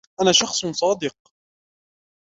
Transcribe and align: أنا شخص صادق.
أنا 0.21 0.31
شخص 0.31 0.65
صادق. 0.65 1.15